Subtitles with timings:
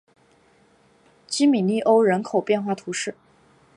[1.27, 3.13] 基米利欧人口变化图示